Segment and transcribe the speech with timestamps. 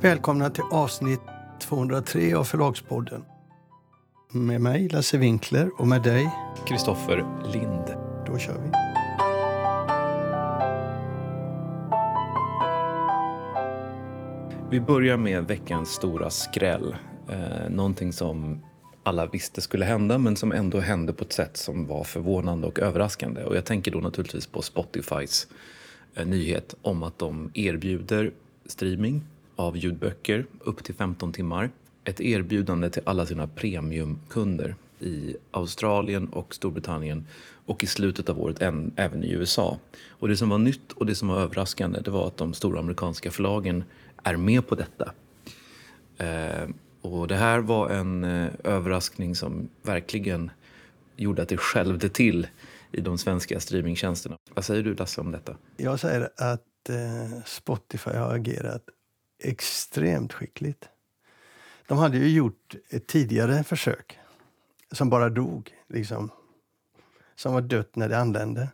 [0.00, 1.20] Välkomna till avsnitt
[1.60, 3.24] 203 av Förlagspodden.
[4.32, 6.30] Med mig Lasse Winkler och med dig
[6.66, 7.16] Kristoffer
[7.52, 7.84] Lind.
[8.26, 8.70] Då kör vi.
[14.70, 16.96] Vi börjar med veckans stora skräll.
[17.28, 18.62] Eh, någonting som
[19.02, 22.78] alla visste skulle hända men som ändå hände på ett sätt som var förvånande och
[22.78, 23.44] överraskande.
[23.44, 25.46] Och jag tänker då naturligtvis på Spotifys
[26.14, 28.32] eh, nyhet om att de erbjuder
[28.66, 29.22] streaming
[29.56, 31.70] av ljudböcker upp till 15 timmar.
[32.04, 37.26] Ett erbjudande till alla sina premiumkunder i Australien och Storbritannien
[37.66, 38.62] och i slutet av året
[38.96, 39.78] även i USA.
[40.08, 42.80] Och det som var nytt och det som var överraskande det var att de stora
[42.80, 43.84] amerikanska förlagen
[44.22, 45.12] är med på detta.
[46.18, 46.68] Eh,
[47.00, 50.50] och det här var en eh, överraskning som verkligen
[51.16, 52.46] gjorde att det skälvde till
[52.92, 54.36] i de svenska streamingtjänsterna.
[54.54, 55.56] Vad säger du Lasse om detta?
[55.76, 58.82] Jag säger att eh, Spotify har agerat
[59.38, 60.88] extremt skickligt.
[61.88, 64.18] De hade ju gjort ett tidigare försök
[64.92, 66.30] som bara dog, liksom.
[67.34, 68.68] Som var dött när det anlände.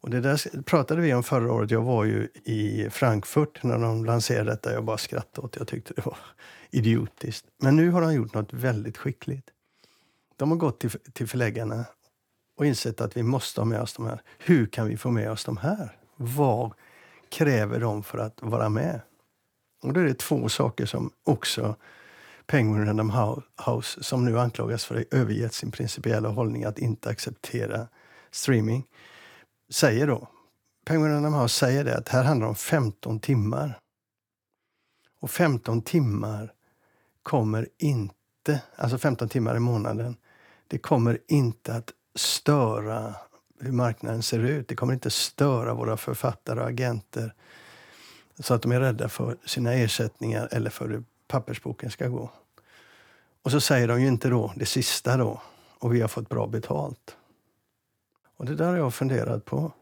[0.00, 1.70] Och det där pratade vi om förra året.
[1.70, 4.72] Jag var ju i Frankfurt när de lanserade detta.
[4.72, 6.18] Jag bara skrattade åt Jag tyckte det var
[6.70, 7.46] idiotiskt.
[7.58, 9.50] Men nu har de gjort något väldigt skickligt.
[10.36, 11.84] De har gått till, till förläggarna
[12.56, 14.22] och insett att vi måste ha med oss de här.
[14.38, 15.96] Hur kan vi få med oss de här?
[16.16, 16.72] Vad
[17.28, 19.00] kräver de för att vara med?
[19.86, 21.76] Och då är det två saker som också
[22.46, 23.12] Penguin Random
[23.66, 27.88] House, som nu anklagas för att ha övergett sin principiella hållning att inte acceptera
[28.30, 28.86] streaming,
[29.70, 30.28] säger då.
[30.84, 33.78] Penguin Random House säger det att här handlar det om 15 timmar.
[35.20, 36.52] Och 15 timmar
[37.22, 40.16] kommer inte, alltså 15 timmar i månaden,
[40.68, 43.14] det kommer inte att störa
[43.60, 44.68] hur marknaden ser ut.
[44.68, 47.34] Det kommer inte störa våra författare och agenter
[48.38, 52.30] så att de är rädda för sina ersättningar eller för hur pappersboken ska gå.
[53.42, 55.40] Och så säger de ju inte då det sista då,
[55.78, 57.16] och vi har fått bra betalt.
[58.36, 59.72] Och det där har jag funderat på.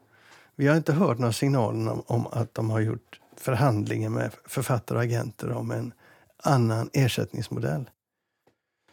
[0.55, 4.97] Vi har inte hört några signaler om, om att de har gjort förhandlingar med författare
[4.97, 5.93] och agenter om en
[6.37, 7.89] annan ersättningsmodell.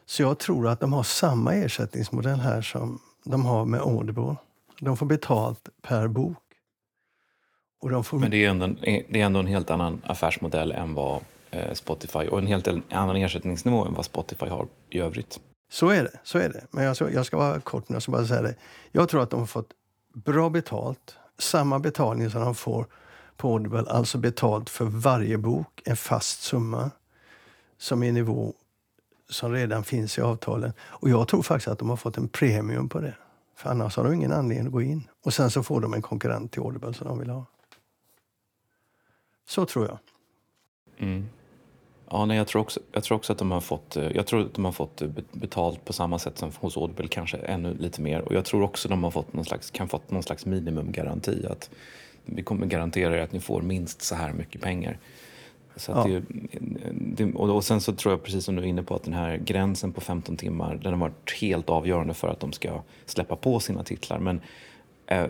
[0.07, 4.37] Så jag tror att de har samma ersättningsmodell här som de har med Audible.
[4.81, 6.42] De får betalt per bok.
[7.83, 8.19] Får...
[8.19, 8.67] Men det är, ändå,
[9.09, 11.21] det är ändå en helt annan affärsmodell än vad
[11.51, 15.41] eh, Spotify och en helt annan ersättningsnivå än vad Spotify har i övrigt.
[15.73, 16.21] Så är det.
[16.25, 16.67] så är det.
[16.71, 18.55] Men jag ska, jag ska vara kort nu och bara säga det.
[18.93, 19.71] Jag tror att de har fått
[20.15, 21.17] bra betalt.
[21.39, 22.87] Samma betalning som de får
[23.37, 26.91] på Audible, alltså betalt för varje bok, en fast summa
[27.79, 28.55] som är nivå
[29.31, 30.73] som redan finns i avtalen.
[30.81, 33.15] Och jag tror faktiskt att de har fått en premium på det.
[33.57, 35.09] För annars har de ingen anledning att gå in.
[35.25, 37.47] Och sen så får de en konkurrent till Audible som de vill ha.
[39.47, 39.99] Så tror jag.
[40.99, 41.29] Mm.
[42.11, 44.41] Ja, nej, jag, tror också, jag tror också att de har fått, eh, jag tror
[44.41, 48.01] att de har fått eh, betalt på samma sätt som hos Audible, kanske ännu lite
[48.01, 48.21] mer.
[48.21, 51.47] Och jag tror också att de har fått någon slags, kan fått någon slags minimumgaranti.
[51.51, 51.71] Att
[52.25, 54.99] vi kommer garantera er att ni får minst så här mycket pengar.
[55.77, 56.05] Så ja.
[56.05, 56.23] det,
[56.93, 59.37] det, och sen så tror jag, precis som du är inne på, att den här
[59.37, 63.61] gränsen på 15 timmar, den har varit helt avgörande för att de ska släppa på
[63.61, 64.19] sina titlar.
[64.19, 64.41] Men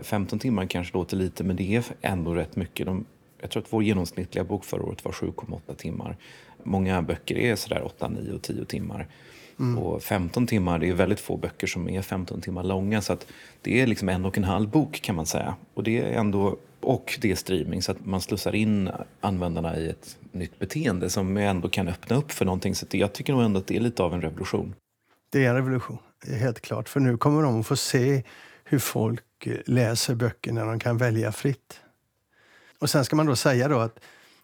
[0.02, 2.86] 15 eh, timmar kanske låter lite, men det är ändå rätt mycket.
[2.86, 3.04] De,
[3.42, 6.16] jag tror att vår genomsnittliga bok förra året var 7,8 timmar.
[6.62, 9.08] Många böcker är sådär 8, 9 och 10 timmar.
[9.58, 9.78] Mm.
[9.78, 13.02] Och 15 timmar, det är väldigt få böcker som är 15 timmar långa.
[13.02, 13.26] Så att
[13.62, 15.54] det är liksom en och en halv bok kan man säga.
[15.74, 19.88] Och det är ändå, och det är streaming, så att man slussar in användarna i
[19.88, 22.74] ett nytt beteende som ändå kan öppna upp för någonting.
[22.74, 24.74] Så jag tycker nog ändå att det är lite av en revolution.
[25.32, 25.98] Det är en revolution,
[26.40, 26.88] helt klart.
[26.88, 28.22] För nu kommer de att få se
[28.64, 31.80] hur folk läser böcker när de kan välja fritt.
[32.82, 34.00] Och sen ska man då säga då att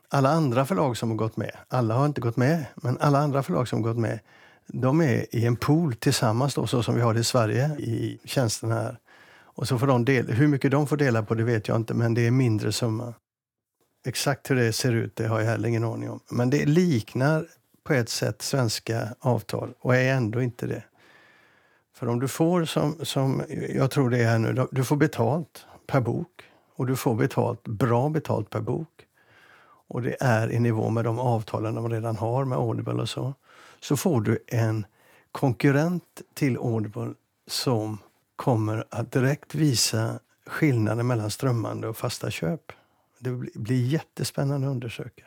[0.08, 3.42] alla andra förlag som har gått med, alla har inte gått med, men alla andra
[3.42, 4.20] förlag som har gått med,
[4.66, 8.18] de är i en pool tillsammans då, så som vi har det i Sverige i
[8.24, 8.98] tjänsten här.
[9.42, 11.94] Och så får de dela, hur mycket de får dela på det vet jag inte,
[11.94, 13.14] men det är mindre summa.
[14.06, 16.20] Exakt hur det ser ut det har jag heller ingen aning om.
[16.30, 17.46] Men det liknar
[17.84, 20.84] på ett sätt svenska avtal och är ändå inte det.
[21.94, 23.42] För om du får som, som
[23.74, 26.47] jag tror det är nu, du får betalt per bok
[26.78, 29.06] och du får betalt, bra betalt per bok
[29.88, 33.34] och det är i nivå med de avtalen de redan har med Audible och så,
[33.80, 34.86] så får du en
[35.32, 37.14] konkurrent till Audible
[37.46, 37.98] som
[38.36, 42.72] kommer att direkt visa skillnaden mellan strömmande och fasta köp.
[43.18, 45.24] Det blir jättespännande att undersöka.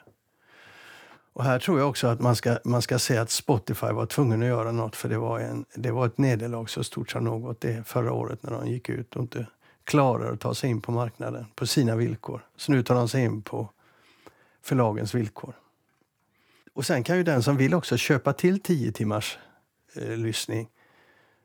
[1.33, 4.41] Och här tror jag också att man ska, man ska säga att Spotify var tvungen
[4.41, 7.61] att göra något för det var, en, det var ett nederlag så stort som något
[7.61, 9.47] det förra året när de gick ut och inte
[9.91, 12.45] klarar att ta sig in på marknaden på sina villkor.
[12.55, 13.69] Så nu tar de sig in på
[14.61, 15.53] förlagens villkor.
[16.73, 19.37] Och sen kan ju den som vill också köpa till 10 timmars
[19.95, 20.69] eh, lyssning.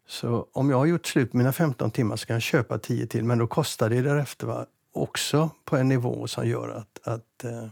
[0.07, 3.07] Så om jag har gjort slut på mina 15 timmar så kan jag köpa 10
[3.07, 4.67] till, men då kostar det därefter va?
[4.93, 7.69] också på en nivå som gör att, att eh,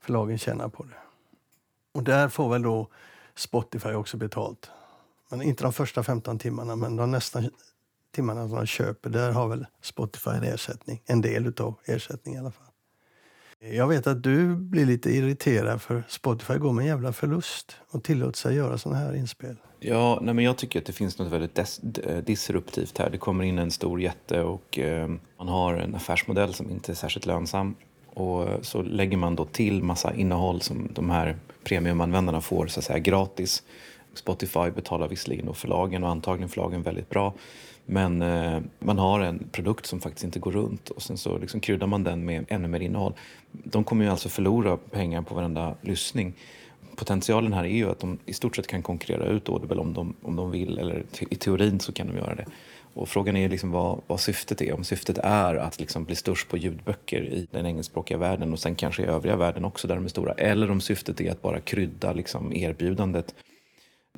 [0.00, 0.98] förlagen tjänar på det.
[1.92, 2.88] Och där får väl då
[3.34, 4.70] Spotify också betalt.
[5.28, 7.50] Men inte de första 15 timmarna, men de nästan
[8.12, 11.02] timmarna som de köper, där har väl Spotify en ersättning.
[11.06, 12.66] En del av ersättningen i alla fall.
[13.70, 18.04] Jag vet att du blir lite irriterad för Spotify går med en jävla förlust och
[18.04, 19.56] tillåter sig göra sådana här inspel.
[19.80, 21.58] Ja, nej, men jag tycker att det finns något väldigt
[22.26, 23.10] disruptivt här.
[23.10, 25.08] Det kommer in en stor jätte och eh,
[25.38, 27.74] man har en affärsmodell som inte är särskilt lönsam.
[28.14, 32.84] Och så lägger man då till massa innehåll som de här premiumanvändarna får så att
[32.84, 33.62] säga gratis.
[34.14, 37.34] Spotify betalar visserligen då förlagen och antagligen förlagen väldigt bra.
[37.86, 41.60] Men eh, man har en produkt som faktiskt inte går runt och sen så liksom
[41.60, 43.14] kryddar man den med ännu mer innehåll.
[43.52, 46.34] De kommer ju alltså förlora pengar på varenda lyssning.
[46.96, 50.14] Potentialen här är ju att de i stort sett kan konkurrera ut Audible om de,
[50.22, 52.46] om de vill, eller i teorin så kan de göra det.
[52.94, 54.72] Och frågan är liksom vad, vad syftet är.
[54.72, 58.74] Om syftet är att liksom bli störst på ljudböcker i den engelskspråkiga världen och sen
[58.74, 60.32] kanske i övriga världen också där de är stora.
[60.32, 63.34] Eller om syftet är att bara krydda liksom erbjudandet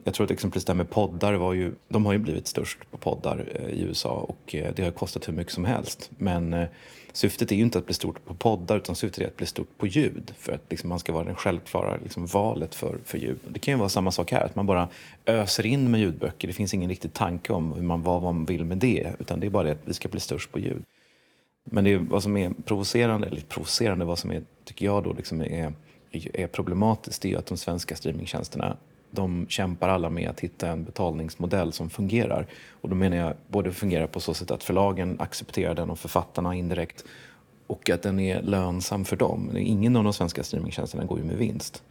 [0.05, 2.79] jag tror att exempelvis det här med poddar var ju, de har ju blivit störst
[2.91, 6.11] på poddar eh, i USA och eh, det har kostat hur mycket som helst.
[6.19, 6.69] Men eh,
[7.13, 9.79] syftet är ju inte att bli stort på poddar utan syftet är att bli stort
[9.79, 13.39] på ljud för att liksom, man ska vara det självklara liksom, valet för, för ljud.
[13.49, 14.89] Det kan ju vara samma sak här, att man bara
[15.27, 16.49] öser in med ljudböcker.
[16.49, 19.47] Det finns ingen riktig tanke om hur man, vad man vill med det utan det
[19.47, 20.83] är bara det att vi ska bli störst på ljud.
[21.71, 25.13] Men det är, vad som är provocerande, eller provocerande, vad som är, tycker jag då
[25.13, 25.73] liksom är,
[26.13, 28.77] är problematiskt, det är ju att de svenska streamingtjänsterna
[29.15, 32.47] de kämpar alla med att hitta en betalningsmodell som fungerar.
[32.71, 36.55] Och då menar jag både fungerar på så sätt att förlagen accepterar den och författarna
[36.55, 37.05] indirekt
[37.67, 39.51] och att den är lönsam för dem.
[39.57, 41.83] Ingen av de svenska streamingtjänsterna går ju med vinst.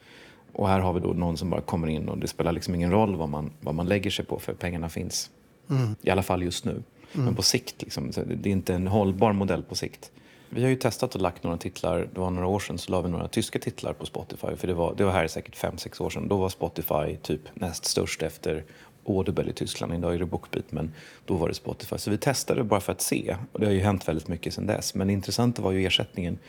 [0.53, 2.91] Och här har vi då någon som bara kommer in och det spelar liksom ingen
[2.91, 5.29] roll vad man, vad man lägger sig på för pengarna finns.
[5.69, 5.95] Mm.
[6.01, 6.71] I alla fall just nu.
[6.71, 7.25] Mm.
[7.25, 10.11] Men på sikt, liksom, det är inte en hållbar modell på sikt.
[10.55, 12.07] Vi har ju testat och lagt några titlar.
[12.13, 14.55] Det var några år sedan så la vi några tyska titlar på Spotify.
[14.55, 16.27] För det var, det var här säkert fem sex år sedan.
[16.27, 18.63] Då var Spotify typ näst störst efter
[19.05, 19.93] Audible i Tyskland.
[19.93, 20.93] Idag är det Bookbeat men
[21.25, 21.97] då var det Spotify.
[21.97, 23.37] Så vi testade bara för att se.
[23.51, 24.95] Och det har ju hänt väldigt mycket sedan dess.
[24.95, 26.39] Men det intressanta var ju ersättningen.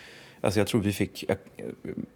[0.40, 1.38] Alltså jag tror vi fick, jag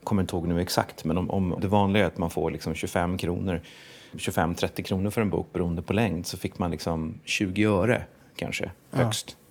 [0.04, 2.74] kommer inte ihåg nu exakt, men om, om det vanliga är att man får liksom
[2.74, 3.60] 25 kronor
[4.12, 8.02] 25-30 kronor för en bok beroende på längd så fick man liksom 20 öre
[8.36, 9.36] kanske högst.
[9.40, 9.47] Ja.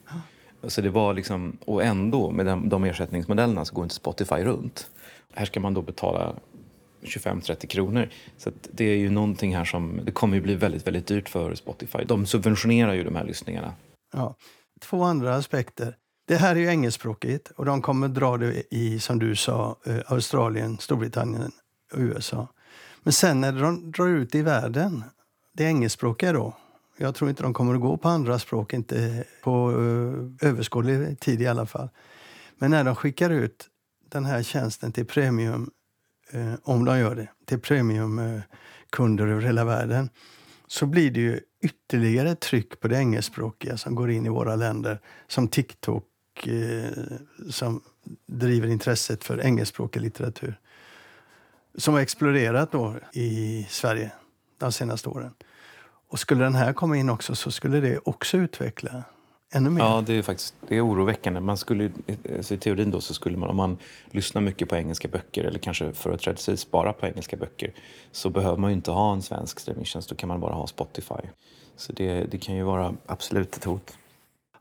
[0.64, 4.90] Så det var liksom, och ändå med de, de ersättningsmodellerna så går inte Spotify runt.
[5.34, 6.36] Här ska man då betala
[7.02, 8.10] 25-30 kronor.
[8.38, 11.56] Så det är ju någonting här som, det kommer ju bli väldigt, väldigt dyrt för
[11.56, 12.04] Spotify.
[12.06, 13.74] De subventionerar ju de här lyssningarna.
[14.14, 14.36] Ja.
[14.82, 15.96] Två andra aspekter.
[16.28, 19.98] Det här är ju engelskspråkigt och de kommer dra det i, som du sa, eh,
[20.06, 21.52] Australien, Storbritannien
[21.94, 22.48] och USA.
[23.04, 25.04] Men sen när de drar ut i världen,
[25.54, 26.54] det engelskspråkiga då,
[26.98, 31.42] jag tror inte de kommer att gå på andra språk, inte på uh, överskådlig tid
[31.42, 31.90] i alla fall.
[32.58, 33.68] Men när de skickar ut
[34.10, 35.72] den här tjänsten till premium,
[36.34, 40.10] uh, om de gör det, till premiumkunder eh, uh, över hela världen
[40.68, 45.02] så blir det ju ytterligare tryck på det engelskspråkiga som går in i våra länder.
[45.28, 46.04] Som TikTok
[46.48, 46.88] uh,
[47.50, 47.82] som
[48.26, 50.60] driver intresset för engelskspråkig litteratur.
[51.78, 54.12] Som har exploderat då i Sverige
[54.58, 55.34] de senaste åren.
[56.10, 59.04] Och skulle den här komma in också så skulle det också utveckla
[59.54, 59.82] ännu mer.
[59.82, 61.40] Ja, det är faktiskt det är oroväckande.
[61.40, 61.92] Man skulle,
[62.38, 63.78] alltså I teorin då så skulle man, om man
[64.12, 67.74] lyssnar mycket på engelska böcker eller kanske företrädesvis bara på engelska böcker
[68.12, 70.10] så behöver man ju inte ha en svensk streamingtjänst.
[70.10, 71.30] Då kan man bara ha Spotify.
[71.76, 73.98] Så det, det kan ju vara absolut ett hot.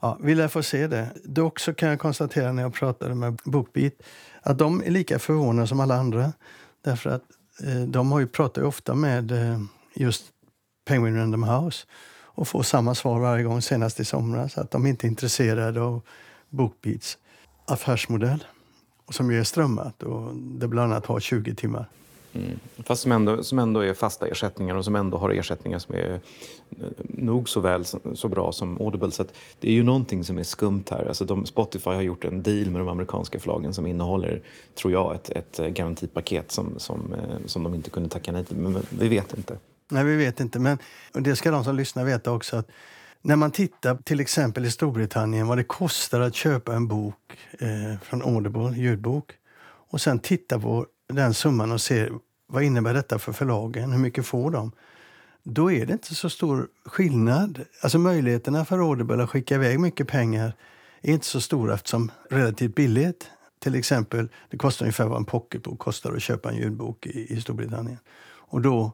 [0.00, 1.10] Ja, vi lär få se det.
[1.24, 3.92] Dock så kan jag konstatera när jag pratade med Bookbeat
[4.42, 6.32] att de är lika förvånade som alla andra.
[6.84, 7.22] Därför att
[7.64, 9.60] eh, de har ju pratat ofta med eh,
[9.94, 10.24] just
[10.86, 11.86] Penguin Random House
[12.36, 16.00] och får samma svar varje gång, senast i somras, att de inte är intresserade av
[16.50, 17.18] Bookbeats
[17.64, 18.44] affärsmodell
[19.10, 21.88] som ju är strömmat och det bland annat har 20 timmar.
[22.32, 22.58] Mm.
[22.84, 26.20] Fast som ändå, som ändå är fasta ersättningar och som ändå har ersättningar som är
[26.70, 29.10] eh, nog så väl så bra som Audible.
[29.10, 29.24] Så
[29.60, 31.06] det är ju någonting som är skumt här.
[31.06, 34.42] Alltså de, Spotify har gjort en deal med de amerikanska förlagen som innehåller,
[34.74, 38.44] tror jag, ett, ett eh, garantipaket som, som, eh, som de inte kunde tacka nej
[38.44, 38.56] till.
[38.56, 39.58] Men vi vet inte.
[39.90, 40.58] Nej, vi vet inte.
[40.58, 40.78] Men
[41.12, 42.56] det ska de som lyssnar veta också.
[42.56, 42.70] att
[43.22, 48.00] När man tittar till exempel i Storbritannien vad det kostar att köpa en bok eh,
[48.02, 49.32] från Audible, ljudbok
[49.90, 52.08] och sen titta på den summan och se
[52.46, 54.72] vad innebär detta för förlagen, hur mycket får de?
[55.42, 57.64] Då är det inte så stor skillnad.
[57.80, 60.52] Alltså möjligheterna för Audible att skicka iväg mycket pengar
[61.02, 65.78] är inte så stora eftersom relativt billigt Till exempel, det kostar ungefär vad en pocketbok
[65.78, 67.98] kostar att köpa en ljudbok i, i Storbritannien.
[68.28, 68.92] Och då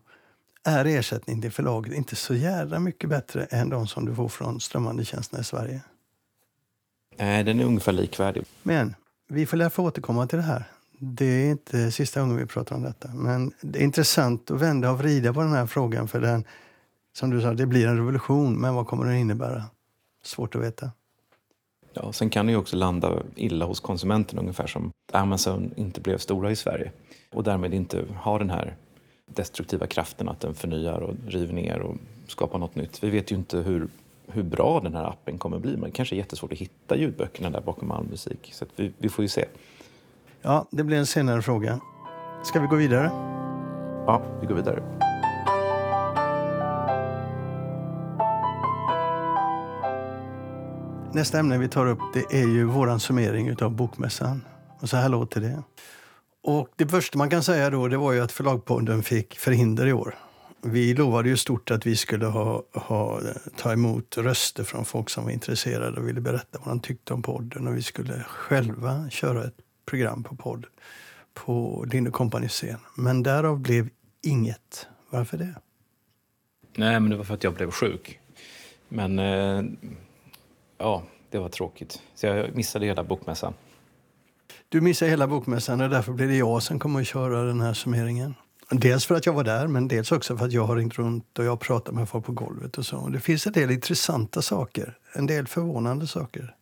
[0.65, 4.61] är ersättningen till förlaget inte så jävla mycket bättre än de som du får från
[4.61, 5.81] strömmande tjänsterna i Sverige.
[7.19, 8.45] Nej, den är ungefär likvärdig.
[8.63, 8.95] Men
[9.29, 10.65] vi får få återkomma till det här.
[10.99, 13.09] Det är inte sista gången vi pratar om detta.
[13.15, 16.09] Men det är intressant att vända och vrida på den här frågan.
[16.09, 16.45] För den,
[17.13, 18.61] som du sa, det blir en revolution.
[18.61, 19.65] Men vad kommer den innebära?
[20.25, 20.91] Svårt att veta.
[21.93, 26.19] Ja, sen kan det ju också landa illa hos konsumenten ungefär som Amazon inte blev
[26.19, 26.93] stora i Sverige
[27.33, 28.77] och därmed inte har den här
[29.37, 31.97] destruktiva kraften att den förnyar och river ner och
[32.27, 33.05] skapar något nytt.
[33.05, 33.89] Vi vet ju inte hur,
[34.27, 35.73] hur bra den här appen kommer bli.
[35.73, 38.51] Men det kanske är jättesvårt att hitta ljudböckerna där bakom all musik.
[38.53, 39.45] Så vi, vi får ju se.
[40.43, 41.81] Ja, det blir en senare fråga.
[42.45, 43.11] Ska vi gå vidare?
[44.07, 44.83] Ja, vi går vidare.
[51.15, 54.45] Nästa ämne vi tar upp det är ju våran summering av Bokmässan.
[54.81, 55.63] Och så här låter det.
[56.43, 59.93] Och det första man kan säga då det var ju att Förlagspodden fick förhinder i
[59.93, 60.15] år.
[60.65, 63.21] Vi lovade ju stort att vi skulle ha, ha,
[63.57, 67.23] ta emot röster från folk som var intresserade och ville berätta vad de tyckte om
[67.23, 67.67] podden.
[67.67, 69.57] Och vi skulle själva köra ett
[69.87, 70.67] program på podd
[71.35, 72.79] på Lind Company scen.
[72.97, 73.89] Men därav blev
[74.23, 74.87] inget.
[75.11, 75.55] Varför det?
[76.77, 78.21] Nej, men det var för att jag blev sjuk.
[78.89, 79.65] Men eh,
[80.79, 82.03] ja, det var tråkigt.
[82.15, 83.55] Så jag missade hela bokmässan.
[84.73, 87.75] Du missar hela bokmässan och därför blir det jag som kommer att köra den här
[87.75, 88.35] summeringen.
[88.71, 91.39] Dels för att jag var där, men dels också för att jag har ringt runt
[91.39, 92.79] och jag pratat med folk på golvet.
[92.79, 92.97] och så.
[92.97, 96.55] Och det finns en del intressanta saker, en del förvånande saker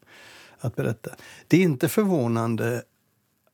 [0.59, 1.11] att berätta.
[1.49, 2.83] Det är inte förvånande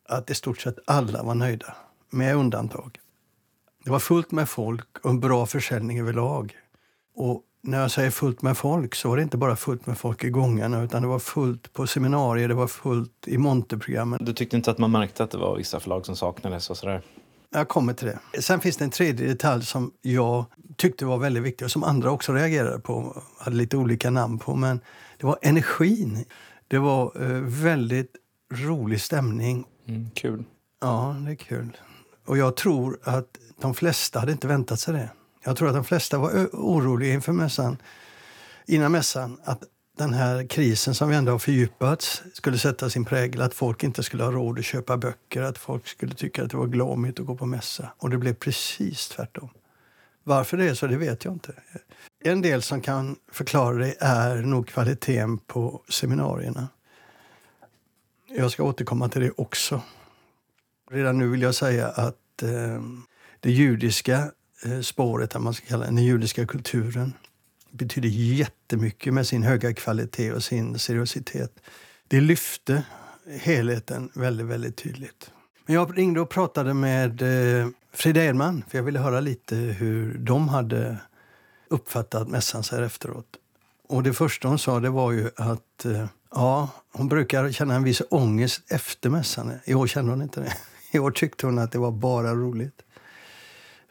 [0.09, 1.77] att i stort sett alla var nöjda,
[2.11, 2.99] med undantag.
[3.85, 6.57] Det var fullt med folk och en bra försäljning överlag.
[7.15, 10.25] Och när jag säger fullt med folk så var det inte bara fullt med folk
[10.25, 14.25] i gångarna utan det var fullt på seminarier, det var fullt i monterprogrammen.
[14.25, 17.03] Du tyckte inte att man märkte att det var vissa förlag som saknades och sådär?
[17.51, 18.43] Jag kommer till det.
[18.43, 20.45] Sen finns det en tredje detalj som jag
[20.77, 24.55] tyckte var väldigt viktig och som andra också reagerade på, hade lite olika namn på,
[24.55, 24.81] men
[25.19, 26.25] det var energin.
[26.69, 28.13] Det var eh, väldigt
[28.55, 29.65] rolig stämning.
[29.89, 30.45] Mm, kul.
[30.81, 31.77] Ja, det är kul.
[32.27, 35.11] Och jag tror att de flesta hade inte väntat sig det.
[35.47, 37.77] Jag tror att de flesta var oroliga inför mässan,
[38.67, 39.63] innan mässan att
[39.99, 43.43] den här krisen som vi ändå har fördjupats skulle sätta sin prägel.
[43.43, 46.57] Att folk inte skulle ha råd att köpa böcker, att folk skulle tycka att det
[46.57, 47.93] var glåmigt att gå på mässa.
[47.99, 49.49] Och det blev precis tvärtom.
[50.25, 51.53] Varför det är så, det vet jag inte.
[52.25, 56.69] En del som kan förklara det är nog kvaliteten på seminarierna.
[58.29, 59.83] Jag ska återkomma till det också.
[60.91, 62.83] Redan nu vill jag säga att eh,
[63.41, 64.31] det judiska
[64.65, 67.13] Eh, spåret, man ska kalla den judiska kulturen,
[67.71, 71.61] betyder jättemycket med sin höga kvalitet och sin seriositet.
[72.09, 72.85] Det lyfte
[73.41, 75.31] helheten väldigt, väldigt tydligt.
[75.67, 80.19] Men jag ringde och pratade med eh, Frida Edman för jag ville höra lite hur
[80.19, 80.97] de hade
[81.69, 83.27] uppfattat mässan så här efteråt.
[83.89, 87.85] Och det första hon sa det var ju att eh, ja, hon brukar känna en
[87.85, 89.53] viss ångest efter mässan.
[89.65, 90.53] I år kände hon inte det.
[90.97, 92.83] I år tyckte hon att det var bara roligt.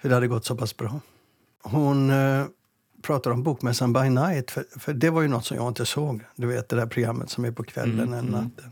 [0.05, 0.99] För det hade gått så pass bra.
[1.63, 2.45] Hon eh,
[3.01, 6.23] pratar om Bokmässan by night, för, för, det var ju något som jag inte såg.
[6.35, 8.31] Du vet det där programmet som är på kvällen mm, eller mm.
[8.31, 8.71] natten.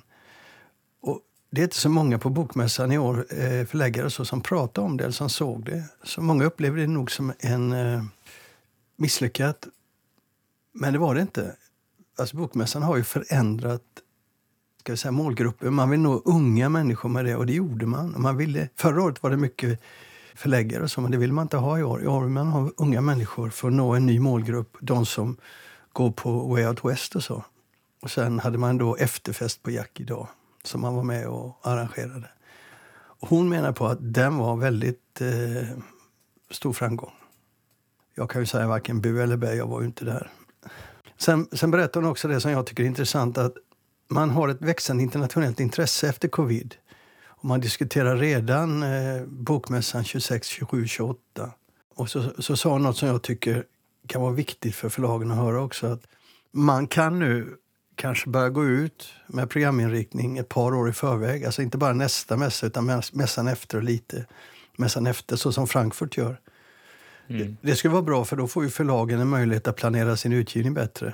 [1.02, 4.82] Och det är inte så många på Bokmässan i år, eh, förläggare så, som pratar
[4.82, 5.84] om det eller som såg det.
[6.04, 8.04] Så många upplever det nog som en eh,
[8.98, 9.68] misslyckat.
[10.74, 11.56] Men det var det inte.
[12.18, 13.82] Alltså Bokmässan har ju förändrat
[14.80, 15.70] ska vi säga, målgrupper.
[15.70, 18.16] Man vill nå unga människor med det och det gjorde man.
[18.18, 19.80] man ville, förra året var det mycket
[20.36, 22.04] förläggare och så, men det vill man inte ha i år.
[22.04, 24.78] I år vill man ha unga människor för att nå en ny målgrupp.
[24.82, 25.38] De som
[25.94, 27.44] går på Way Out West och så.
[28.02, 30.28] Och sen hade man då efterfest på Jack idag
[30.63, 32.30] som man var med och arrangerade.
[32.96, 35.78] Och hon menar på att den var väldigt eh,
[36.52, 37.12] stor framgång.
[38.16, 40.32] Jag kan ju säga varken bu eller bä, jag var ju inte där.
[41.18, 43.54] Sen, sen berättar hon också det som jag tycker är intressant att
[44.08, 46.75] man har ett växande internationellt intresse efter covid.
[47.46, 51.52] Man diskuterar redan eh, bokmässan 26, 27, 28.
[51.96, 53.66] Och så, så sa något som jag tycker
[54.08, 55.88] kan vara viktigt för förlagen att höra också.
[55.88, 56.08] Att
[56.52, 57.58] man kan nu
[57.96, 61.46] kanske börja gå ut med programinriktning ett par år i förväg.
[61.46, 64.26] Alltså inte bara nästa mässa utan mässan efter och lite
[64.78, 66.40] mässan efter, så som Frankfurt gör.
[67.28, 67.58] Mm.
[67.62, 70.34] Det, det skulle vara bra för då får ju förlagen en möjlighet att planera sin
[70.34, 71.14] utgivning bättre.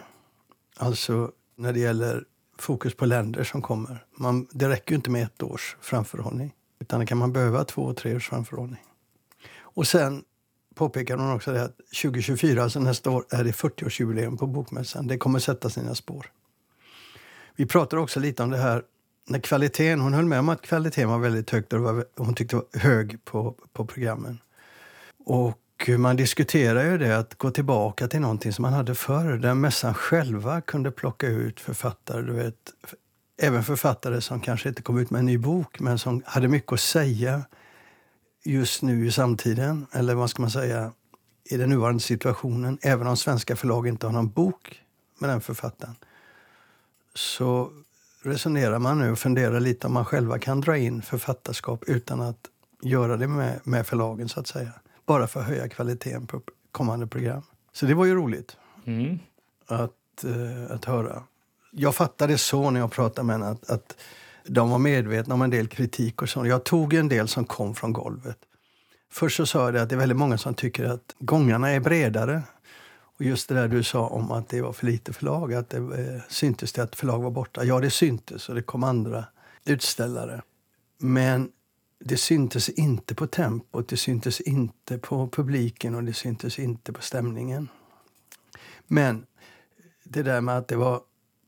[0.78, 2.24] Alltså när det gäller
[2.62, 4.06] fokus på länder som kommer.
[4.18, 6.54] Man, det räcker ju inte med ett års framförhållning.
[6.80, 8.84] Utan det kan man behöva två, tre års framförhållning.
[9.60, 10.24] Och sen
[10.75, 15.08] påpekar hon också det att 2024, alltså nästa år, är det 40-årsjubileum på Bokmässan.
[15.08, 16.32] Det kommer sätta sina spår.
[17.56, 18.84] Vi pratade också lite om det här
[19.28, 22.80] när kvaliteten, hon höll med om att kvaliteten var väldigt hög och hon tyckte var
[22.80, 24.39] hög på, på programmen.
[25.25, 25.58] Och
[25.88, 29.94] man diskuterar ju det att gå tillbaka till någonting som man hade förr, där mässan
[29.94, 32.56] själva kunde plocka ut författare, du vet,
[33.42, 36.74] även författare som kanske inte kom ut med en ny bok men som hade mycket
[36.74, 37.44] att säga
[38.44, 40.92] just nu i samtiden, eller vad ska man säga,
[41.44, 44.82] i den nuvarande situationen, även om svenska förlag inte har någon bok
[45.20, 45.96] med den författaren,
[47.16, 47.72] så
[48.24, 52.48] resonerar man nu och funderar lite om man själva kan dra in författarskap utan att
[52.82, 54.72] göra det med, med förlagen, så att säga.
[55.10, 57.42] Bara för att höja kvaliteten på kommande program.
[57.74, 59.20] Så det var ju roligt Mm.
[59.68, 61.24] att, eh, att höra.
[61.72, 63.98] Jag fattade så när jag pratade med henne att, att
[64.48, 66.46] de var medvetna om en del kritik och så.
[66.46, 68.38] Jag tog en del som kom från golvet.
[69.12, 71.80] Först så sa jag det att det är väldigt många som tycker att gångarna är
[71.80, 72.42] bredare.
[73.18, 75.78] Och just det där du sa om att det var för lite förlag, att det
[75.78, 77.63] eh, syntes det att förlag var borta.
[77.63, 79.25] Ja, det syntes och det kom andra
[79.66, 80.42] utställare.
[80.98, 81.51] Men
[82.00, 87.01] det syntes inte på tempot, det syntes inte på publiken och det syntes inte på
[87.01, 87.68] stämningen.
[88.88, 89.25] Men
[90.03, 91.01] det där med att det var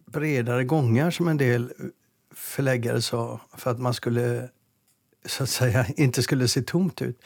[0.05, 1.73] bredare gångar som en del
[2.31, 4.49] förläggare sa för att man skulle
[5.25, 7.21] så att säga inte skulle se tomt ut.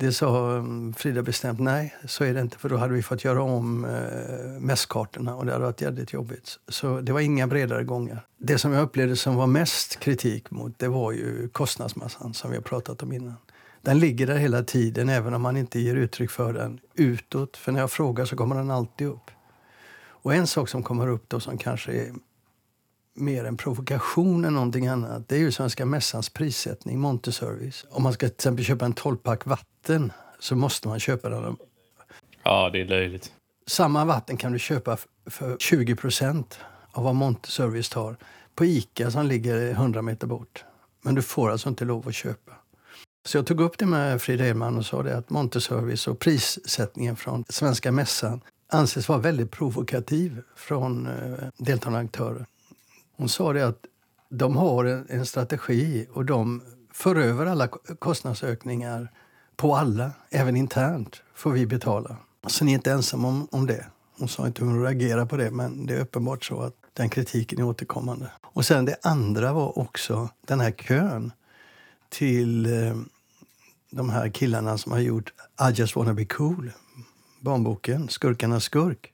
[0.00, 3.24] Det sa mm, Frida bestämt nej, så är det inte för då hade vi fått
[3.24, 6.58] göra om eh, mässkartorna och det hade varit jävligt jobbigt.
[6.68, 8.26] Så det var inga bredare gångar.
[8.38, 12.56] Det som jag upplevde som var mest kritik mot det var ju kostnadsmassan som vi
[12.56, 13.36] har pratat om innan.
[13.82, 17.56] Den ligger där hela tiden även om man inte ger uttryck för den utåt.
[17.56, 19.30] För när jag frågar så kommer den alltid upp.
[20.22, 22.12] Och en sak som kommer upp då som kanske är
[23.14, 25.28] mer en provokation än någonting annat.
[25.28, 27.86] Det är ju Svenska Mässans prissättning, Monteservice.
[27.90, 31.56] Om man ska till exempel köpa en 12-pack vatten så måste man köpa den.
[32.42, 33.32] Ja, det är löjligt.
[33.66, 36.44] Samma vatten kan du köpa för 20%
[36.92, 38.16] av vad Monteservice tar
[38.54, 40.64] på Ica som ligger 100 meter bort.
[41.02, 42.52] Men du får alltså inte lov att köpa.
[43.26, 47.16] Så jag tog upp det med Frida Edman och sa det att Monteservice och prissättningen
[47.16, 48.40] från Svenska Mässan
[48.72, 52.46] anses vara väldigt provokativ från eh, deltagande aktörer.
[53.20, 53.86] Hon sa det att
[54.28, 59.12] de har en, en strategi och de för över alla kostnadsökningar
[59.56, 62.16] på alla, även internt, får vi betala.
[62.46, 63.86] Så ni är inte ensamma om, om det.
[64.18, 67.08] Hon sa inte hur hon reagerar på det, men det är uppenbart så att den
[67.08, 68.30] kritiken är återkommande.
[68.42, 71.32] Och sen det andra var också den här kön
[72.08, 72.96] till eh,
[73.90, 75.32] de här killarna som har gjort
[75.68, 76.72] I just wanna be cool,
[77.40, 79.12] barnboken, Skurkarnas skurk.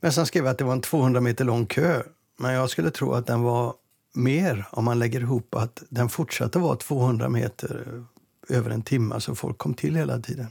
[0.00, 2.02] Men sen skrev jag att det var en 200 meter lång kö.
[2.36, 3.74] Men jag skulle tro att den var
[4.14, 8.04] mer om man lägger ihop att den fortsatte vara 200 meter
[8.48, 10.48] eh, över en timme, så folk kom till hela tiden.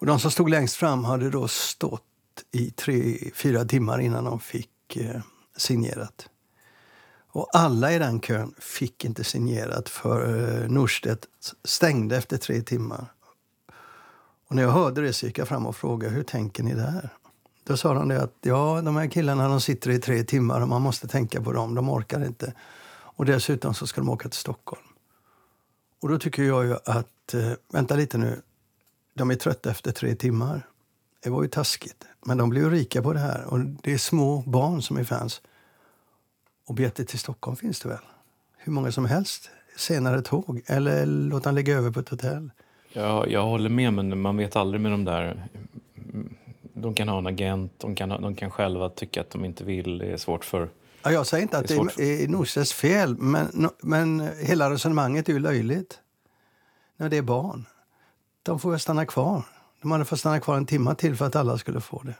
[0.00, 2.02] Och de som stod längst fram hade då stått
[2.52, 5.20] i tre, fyra timmar innan de fick eh,
[5.56, 6.28] signerat.
[7.32, 11.26] Och alla i den kön fick inte signerat för eh, Norstedt
[11.64, 13.12] stängde efter tre timmar.
[14.48, 17.10] Och när jag hörde det så gick jag fram och frågade hur tänker ni där?
[17.70, 20.68] Då sa de det att ja, de här killarna de sitter i tre timmar och
[20.68, 22.54] man måste tänka på dem, de orkar inte.
[22.90, 24.82] Och dessutom så ska de åka till Stockholm.
[26.02, 28.40] Och då tycker jag ju att, eh, vänta lite nu,
[29.14, 30.66] de är trötta efter tre timmar.
[31.22, 32.04] Det var ju taskigt.
[32.26, 33.44] Men de blir ju rika på det här.
[33.44, 35.40] Och det är små barn som är fans.
[36.66, 38.04] Och biljetter till Stockholm finns det väl?
[38.56, 39.50] Hur många som helst.
[39.76, 40.62] Senare tåg.
[40.66, 42.50] Eller låt han ligga över på ett hotell.
[42.92, 45.48] Ja, jag håller med, men man vet aldrig med de där.
[46.82, 49.98] De kan ha en agent, de kan, de kan själva tycka att de inte vill.
[49.98, 50.68] Det är svårt för...
[51.02, 51.98] Ja, jag säger inte att Det det är svårt.
[51.98, 55.98] är Norstedts fel, men, men hela resonemanget är ju löjligt.
[56.96, 57.66] När det är barn.
[58.42, 59.42] De får väl stanna kvar.
[59.82, 62.14] De hade fått stanna kvar en timme till för att alla skulle få det.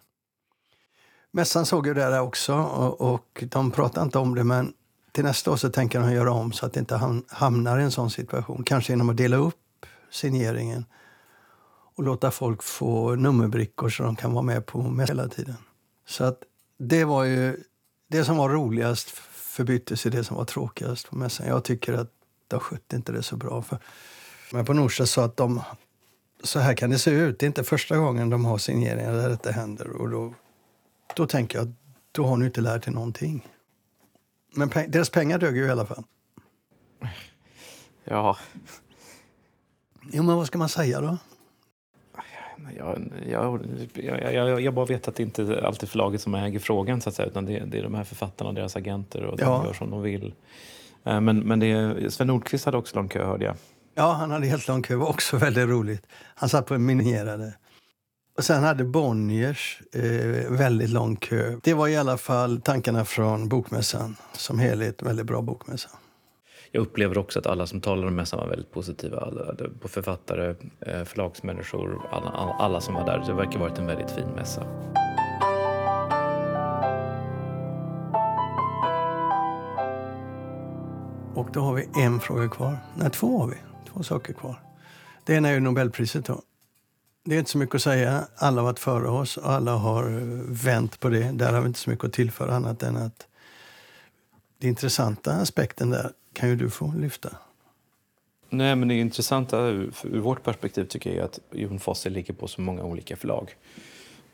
[1.31, 4.73] Mässan såg ju det där också och, och de pratade inte om det men
[5.13, 7.83] till nästa år så tänker de göra om så att det inte ham- hamnar i
[7.83, 8.63] en sån situation.
[8.65, 10.85] Kanske genom att dela upp signeringen
[12.01, 15.57] och låta folk få nummerbrickor så de kan vara med på mässan hela tiden.
[16.07, 16.43] Så att
[16.79, 17.57] det var ju
[18.09, 21.47] det som var roligast förbyttes i det som var tråkigast på mässan.
[21.47, 22.11] Jag tycker att
[22.49, 23.63] de skötte inte det så bra.
[23.63, 23.79] För,
[24.53, 25.61] men på Norsa sa att de,
[26.43, 27.39] så här kan det se ut.
[27.39, 29.91] Det är inte första gången de har signeringar där detta händer.
[29.91, 30.35] Och då,
[31.17, 31.75] då tänker jag att
[32.13, 33.49] då har ni inte lärt er någonting.
[34.55, 36.05] Men pe- deras pengar dög ju i alla fall.
[38.05, 38.37] Ja,
[40.13, 41.19] Jo, men vad ska man säga då?
[42.79, 42.99] Jag,
[43.95, 47.09] jag, jag, jag, bara vet att det inte är alltid förlaget som äger frågan, så
[47.09, 49.65] att säga, utan det, det är de här författarna och deras agenter och de Ja.
[49.67, 50.35] gör som de vill.
[51.05, 53.55] Eh, Men, men det, är- Sven Nordqvist hade också lång kö, hörde jag.
[53.95, 54.95] Ja, han hade helt lång kö.
[54.95, 56.07] Det var också väldigt roligt.
[56.35, 57.55] Han satt på en minierade.
[58.37, 61.57] Och sen hade Bonniers eh, väldigt lång kö.
[61.63, 65.03] Det var i alla fall tankarna från Bokmässan som helhet.
[65.03, 65.89] Väldigt bra bokmässa.
[66.73, 69.19] Jag upplever också att alla som talade om mässan var väldigt positiva.
[69.21, 73.25] Alla, på författare, eh, förlagsmänniskor, alla, alla som var där.
[73.27, 74.63] Det verkar ha varit en väldigt fin mässa.
[81.35, 82.79] Och då har vi en fråga kvar.
[82.97, 83.57] Nej, två har vi.
[83.93, 84.63] Två saker kvar.
[85.25, 86.25] Det ena är ju Nobelpriset.
[86.25, 86.43] Då.
[87.25, 88.25] Det är inte så mycket att säga.
[88.37, 91.33] Alla har varit före oss och alla har eh, vänt på det.
[91.33, 93.27] Där har vi inte så mycket att tillföra annat än att
[94.59, 97.31] den intressanta aspekten där kan ju du få lyfta.
[98.51, 102.35] Nej, men det intressanta ur, ur vårt perspektiv tycker jag är att Jon Fosse ligger
[102.35, 103.55] på så många olika förlag.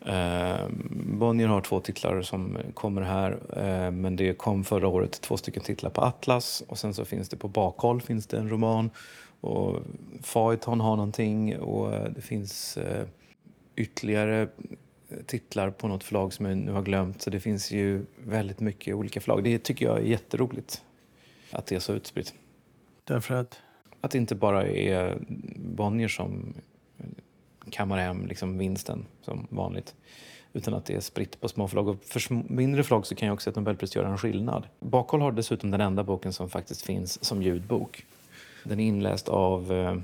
[0.00, 5.36] Eh, Bonnier har två titlar som kommer här, eh, men det kom förra året två
[5.36, 8.90] stycken titlar på Atlas och sen så finns det på bakhåll finns det en roman
[9.40, 9.82] och
[10.22, 13.06] Faiton har någonting och eh, det finns eh,
[13.76, 17.22] ytterligare eh, titlar på något förlag som jag nu har glömt.
[17.22, 19.44] Så det finns ju väldigt mycket olika förlag.
[19.44, 20.82] Det tycker jag är jätteroligt
[21.50, 22.35] att det är så utspritt.
[23.04, 23.61] Därför att?
[24.00, 25.18] Att det inte bara är
[25.56, 26.54] Bonnier som
[27.70, 29.94] kammar hem liksom vinsten som vanligt.
[30.52, 31.88] Utan att det är spritt på små förlag.
[31.88, 34.66] Och för mindre förlag så kan jag också att Nobelpris göra en skillnad.
[34.80, 38.06] Bakhåll har dessutom den enda boken som faktiskt finns som ljudbok.
[38.64, 39.96] Den är inläst av eh,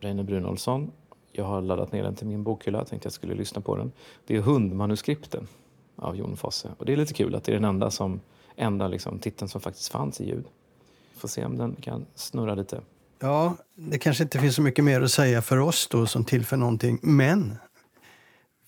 [0.00, 0.92] Reine Brunolfsson.
[1.32, 2.78] Jag har laddat ner den till min bokhylla.
[2.78, 3.92] Jag tänkte jag skulle lyssna på den.
[4.26, 5.46] Det är Hundmanuskripten
[5.96, 6.70] av Jon Fosse.
[6.78, 8.20] Och det är lite kul att det är den enda, som,
[8.56, 10.44] enda liksom, titeln som faktiskt fanns i ljud.
[11.22, 12.80] Får se om den kan snurra lite.
[13.20, 16.56] Ja, det kanske inte finns så mycket mer att säga för oss då som tillför
[16.56, 16.98] någonting.
[17.02, 17.56] Men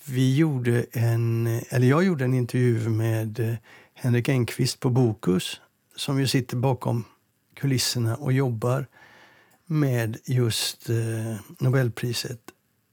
[0.05, 3.55] vi gjorde en, eller jag gjorde en intervju med eh,
[3.95, 5.61] Henrik Engqvist på Bokus
[5.97, 7.05] som ju sitter bakom
[7.55, 8.87] kulisserna och jobbar
[9.67, 10.97] med just eh,
[11.59, 12.41] Nobelpriset.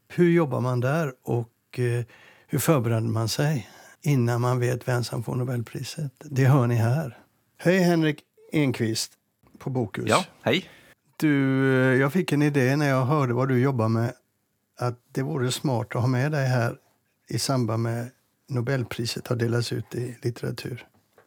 [0.08, 2.06] Hur jobbar man där och eh,
[2.47, 3.69] hur förbereder man sig
[4.02, 6.13] innan man vet vem som får Nobelpriset?
[6.19, 7.17] Det hör ni här.
[7.58, 9.17] Hej Henrik Enqvist
[9.63, 10.06] på Bokus.
[10.08, 10.69] Ja, hej.
[11.17, 14.13] Du, jag fick en idé när jag hörde vad du jobbar med
[14.80, 16.76] att det vore smart att ha med dig här
[17.30, 18.10] i samband med
[18.50, 20.86] Nobelpriset har delats ut i litteratur.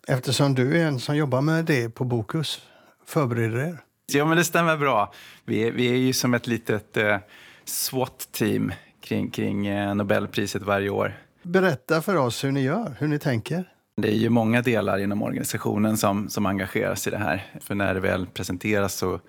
[0.09, 2.63] Eftersom du är en som jobbar med det på Bokus.
[3.07, 3.79] Förbereder er?
[4.07, 5.13] Ja, men det stämmer bra.
[5.45, 7.19] Vi är, vi är ju som ett litet eh,
[7.65, 11.19] SWAT-team kring, kring eh, Nobelpriset varje år.
[11.43, 13.74] Berätta för oss hur ni gör, hur ni tänker.
[13.97, 17.47] Det är ju många delar inom organisationen som, som engageras i det här.
[17.61, 19.21] För när det väl presenteras så,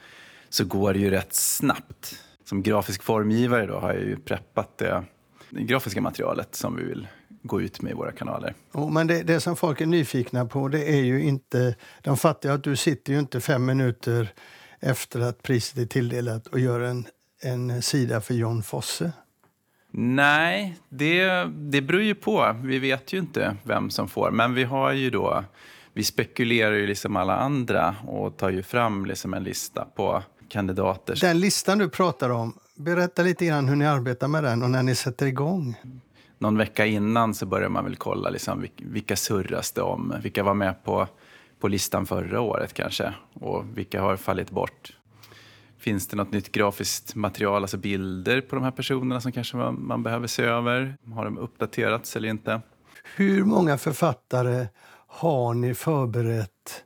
[0.50, 2.20] så går det ju rätt snabbt.
[2.46, 5.04] Som grafisk formgivare då har jag ju preppat det,
[5.50, 7.08] det grafiska materialet som vi vill
[7.44, 8.54] gå ut med i våra kanaler.
[8.74, 11.76] Oh, men det, det, som folk är nyfikna på det är ju inte...
[12.02, 14.34] De fattar att du sitter ju inte fem minuter
[14.80, 17.08] efter att priset är tilldelat och gör en,
[17.42, 19.12] en sida för John Fosse.
[19.98, 22.56] Nej, det, det beror ju på.
[22.64, 24.32] Vi vet ju inte vem som får.
[24.32, 25.44] Men vi har ju då...
[25.94, 31.18] Vi spekulerar ju liksom alla andra och tar ju fram liksom en lista på kandidater.
[31.22, 34.84] Den listan du pratar om, berätta lite grann hur ni arbetar med den och när
[34.84, 35.76] ni sätter igång
[36.40, 40.14] någon vecka innan så börjar man väl kolla liksom, vilka surras det om.
[40.24, 41.08] Vilka var med på,
[41.60, 44.94] på listan förra året kanske och vilka har fallit bort.
[45.86, 49.88] Finns det något nytt grafiskt material, alltså bilder på de här personerna som kanske man,
[49.88, 50.98] man behöver se över?
[51.14, 52.62] Har de uppdaterats eller inte?
[53.16, 54.68] Hur många författare
[55.08, 56.84] har ni förberett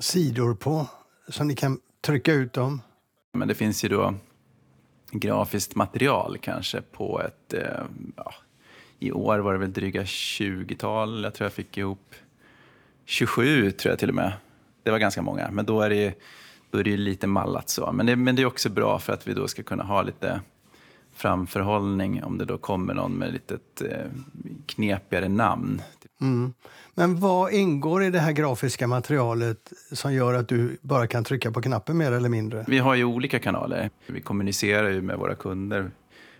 [0.00, 0.86] sidor på
[1.28, 2.82] så ni kan trycka ut dem?
[3.32, 4.14] Men det finns ju då
[5.10, 7.84] grafiskt material kanske på ett eh,
[8.16, 8.34] ja,
[8.98, 11.24] i år var det väl dryga 20-tal.
[11.24, 12.14] Jag tror jag fick ihop
[13.04, 14.32] 27 tror jag till och med.
[14.82, 16.14] Det var ganska många, men då är det,
[16.70, 17.92] då är det lite mallat så.
[17.92, 20.40] Men det, men det är också bra för att vi då ska kunna ha lite
[21.18, 24.06] framförhållning om det då kommer någon med lite eh,
[24.66, 25.82] knepigare namn.
[26.20, 26.54] Mm.
[26.94, 31.52] Men vad ingår i det här grafiska materialet som gör att du bara kan trycka
[31.52, 32.64] på knappen mer eller mindre?
[32.68, 33.90] Vi har ju olika kanaler.
[34.06, 35.90] Vi kommunicerar ju med våra kunder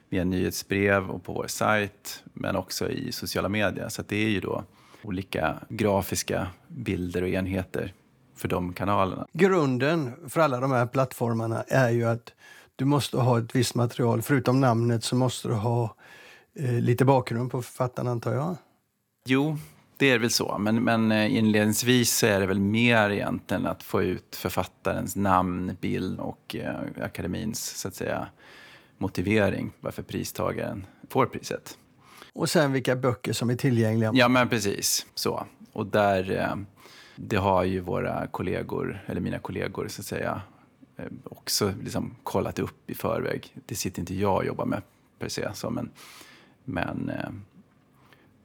[0.08, 3.88] via nyhetsbrev och på vår sajt, men också i sociala medier.
[3.88, 4.64] Så det är ju då
[5.02, 7.92] olika grafiska bilder och enheter
[8.38, 9.26] för de kanalerna.
[9.32, 12.32] Grunden för alla de här plattformarna är ju att
[12.76, 14.22] du måste ha ett visst material.
[14.22, 15.94] Förutom namnet så måste du ha
[16.58, 18.56] eh, lite bakgrund på författaren, antar jag.
[19.26, 19.58] Jo,
[19.96, 20.58] det är väl så.
[20.58, 25.76] Men, men eh, inledningsvis så är det väl mer egentligen att få ut författarens namn,
[25.80, 28.28] bild och eh, akademins så att säga,
[28.98, 31.78] motivering varför pristagaren får priset.
[32.32, 34.10] Och sen vilka böcker som är tillgängliga.
[34.14, 35.06] Ja, men precis.
[35.14, 35.46] så.
[35.72, 36.56] Och där, eh,
[37.20, 40.42] det har ju våra kollegor, eller mina kollegor så att säga,
[40.96, 43.56] eh, också liksom kollat upp i förväg.
[43.66, 44.82] Det sitter inte jag och jobbar med
[45.18, 45.90] per se, så, men,
[46.64, 47.30] Men eh,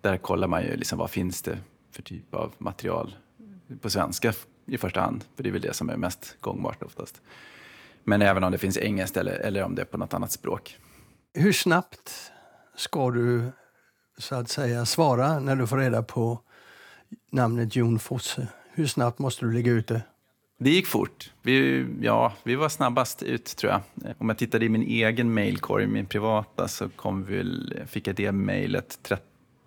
[0.02, 1.58] där kollar man ju liksom vad finns det
[1.92, 3.16] för typ av material
[3.82, 4.34] på svenska
[4.66, 5.24] i första hand.
[5.36, 7.22] För det är väl det som är mest gångbart oftast.
[8.04, 10.78] Men även om det finns engelskt eller, eller om det är på något annat språk.
[11.34, 12.32] Hur snabbt
[12.76, 13.52] ska du
[14.18, 16.40] så att säga svara när du får reda på
[17.32, 18.48] namnet Jon Fosse?
[18.76, 20.02] Hur snabbt måste du ligga ute?
[20.58, 21.32] Det gick fort.
[21.42, 23.82] Vi, ja, vi var snabbast ut, tror jag.
[24.18, 28.32] Om jag tittade i min egen mailkorg, min privata, så kom vi, fick jag det
[28.32, 29.00] mejlet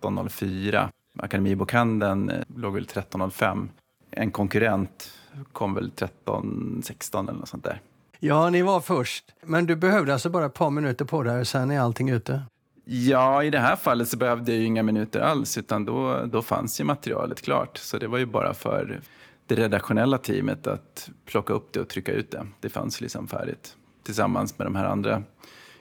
[0.01, 0.89] 13.04.
[1.19, 3.67] Akademibokhandeln eh, låg väl 13.05.
[4.11, 5.11] En konkurrent
[5.53, 7.81] kom väl 13.16 eller något sånt där.
[8.19, 9.33] Ja, ni var först.
[9.45, 12.41] Men du behövde alltså bara ett par minuter på dig, sen är allting ute?
[12.89, 16.41] Ja, i det här fallet så behövde jag ju inga minuter alls, utan då, då
[16.41, 17.77] fanns ju materialet klart.
[17.77, 19.01] Så det var ju bara för
[19.47, 22.47] det redaktionella teamet att plocka upp det och trycka ut det.
[22.59, 25.23] Det fanns liksom färdigt tillsammans med de här andra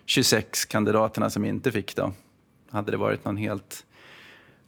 [0.07, 2.13] 26 kandidaterna som inte fick det.
[2.71, 3.86] Hade det varit någon helt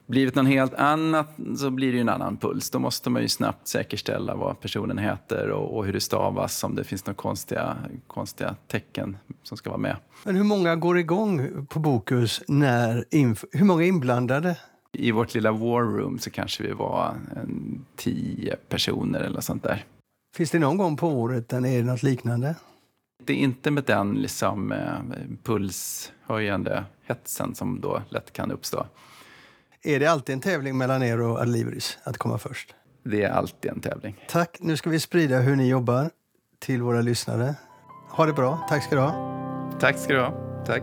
[0.09, 2.71] blivit någon helt annat så blir det en annan puls.
[2.71, 6.75] Då måste man ju snabbt säkerställa vad personen heter och, och hur det stavas, om
[6.75, 9.97] det finns några konstiga, konstiga tecken som ska vara med.
[10.25, 13.05] Men hur många går igång på Bokus när
[13.53, 14.59] hur många är inblandade?
[14.92, 19.85] I vårt lilla war room så kanske vi var en tio personer eller sånt där.
[20.37, 22.55] Finns det någon gång på året där är något liknande?
[23.25, 24.99] Det är inte med den liksom, eh,
[25.42, 28.87] pulshöjande hetsen som då lätt kan uppstå.
[29.83, 32.75] Är det alltid en tävling mellan er och Adlibris att komma först?
[33.05, 34.25] Det är alltid en tävling.
[34.29, 34.57] Tack.
[34.61, 36.11] Nu ska vi sprida hur ni jobbar
[36.59, 37.55] till våra lyssnare.
[38.11, 38.67] Ha det bra.
[38.69, 39.79] Tack ska du ha.
[39.81, 40.64] Tack ska du ha.
[40.67, 40.83] Tack.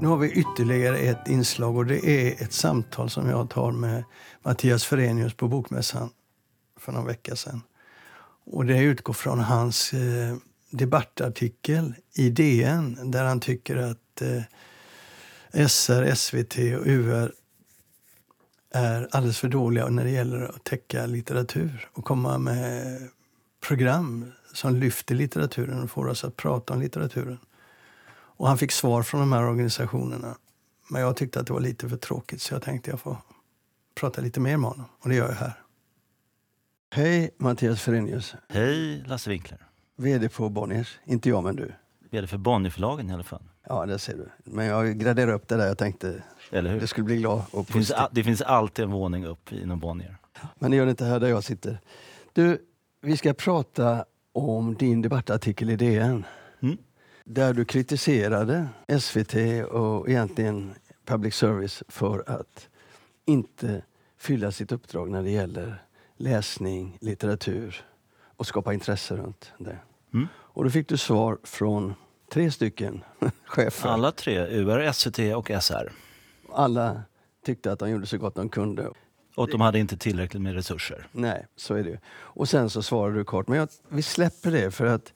[0.00, 4.04] Nu har vi ytterligare ett inslag och det är ett samtal som jag tar med
[4.42, 6.10] Mattias Ferenius på Bokmässan
[6.80, 7.62] för någon vecka sedan.
[8.46, 10.36] Och det utgår från hans eh,
[10.76, 14.42] debattartikel i DN där han tycker att eh,
[15.68, 17.32] SR, SVT och UR
[18.70, 22.98] är alldeles för dåliga när det gäller att täcka litteratur och komma med
[23.60, 27.38] program som lyfter litteraturen och får oss att prata om litteraturen.
[28.36, 30.36] Och han fick svar från de här organisationerna.
[30.88, 33.16] Men jag tyckte att det var lite för tråkigt så jag tänkte jag får
[33.94, 34.86] prata lite mer med honom.
[35.00, 35.60] Och det gör jag här.
[36.90, 38.34] Hej Mattias Ferenius.
[38.48, 39.73] Hej Lasse Winkler.
[39.96, 40.98] VD på Bonniers.
[41.04, 41.72] Inte jag, men du.
[42.10, 43.42] VD för Bonnierförlagen i alla fall.
[43.68, 44.28] Ja, det ser du.
[44.44, 45.66] Men jag graderar upp det där.
[45.66, 46.80] Jag tänkte Eller hur?
[46.80, 50.16] du skulle bli glad och det finns, det finns alltid en våning upp inom Bonnier.
[50.58, 51.78] Men det gör det inte här där jag sitter.
[52.32, 52.58] Du,
[53.00, 56.24] vi ska prata om din debattartikel i DN.
[56.60, 56.76] Mm.
[57.24, 58.68] Där du kritiserade
[59.00, 59.34] SVT
[59.70, 62.68] och egentligen public service för att
[63.24, 63.82] inte
[64.18, 65.82] fylla sitt uppdrag när det gäller
[66.16, 67.84] läsning, litteratur
[68.36, 69.78] och skapa intresse runt det.
[70.14, 70.28] Mm.
[70.36, 71.94] Och då fick du svar från
[72.32, 73.04] tre stycken
[73.44, 73.88] chefer.
[73.88, 75.92] Alla tre, UR, SVT och SR.
[76.52, 77.02] Alla
[77.44, 78.90] tyckte att de gjorde så gott de kunde.
[79.36, 81.06] Och de hade inte tillräckligt med resurser.
[81.12, 84.70] Nej, så är det Och sen så svarade du kort, men jag, vi släpper det
[84.70, 85.12] för att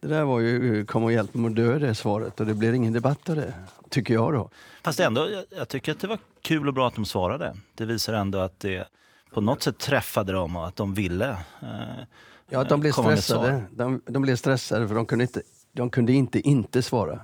[0.00, 2.72] det där var ju kom och hjälp mig att dö det svaret och det blir
[2.72, 3.54] ingen debatt av det,
[3.88, 4.50] tycker jag då.
[4.82, 7.56] Fast ändå, jag, jag tycker att det var kul och bra att de svarade.
[7.74, 8.88] Det visar ändå att det
[9.34, 11.30] på något sätt träffade dem och att de ville
[11.62, 12.04] eh,
[12.48, 13.62] Ja, de blev stressade.
[13.70, 17.20] De, de blev stressade för de kunde inte, de kunde inte, inte svara.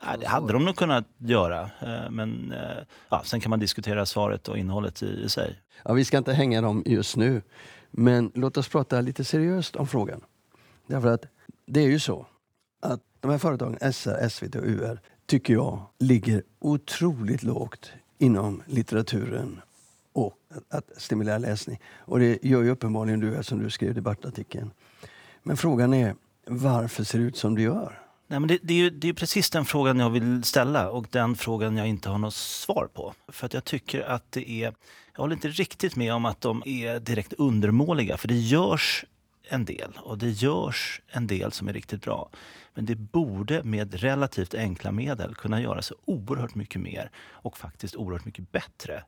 [0.00, 1.62] Ja, det hade de nog kunnat göra.
[1.62, 5.60] Eh, men eh, ja, sen kan man diskutera svaret och innehållet i, i sig.
[5.84, 7.42] Ja, vi ska inte hänga dem just nu.
[7.90, 10.20] Men låt oss prata lite seriöst om frågan.
[10.86, 11.24] Därför att
[11.66, 12.26] det är ju så
[12.82, 19.60] att de här företagen, SR, SVT och UR, tycker jag ligger otroligt lågt inom litteraturen
[20.26, 21.80] och att stimulera läsning.
[21.98, 24.70] Och det gör ju uppenbarligen du eftersom du skrev debattartikeln.
[25.42, 26.14] Men frågan är
[26.46, 28.02] varför ser det ut som det gör?
[28.26, 31.06] Nej, men det, det, är ju, det är precis den frågan jag vill ställa och
[31.10, 33.14] den frågan jag inte har något svar på.
[33.28, 34.74] För att jag tycker att det är...
[35.14, 39.04] Jag håller inte riktigt med om att de är direkt undermåliga för det görs
[39.48, 42.30] en del och det görs en del som är riktigt bra.
[42.74, 48.24] Men det borde med relativt enkla medel kunna göras oerhört mycket mer och faktiskt oerhört
[48.24, 49.04] mycket bättre.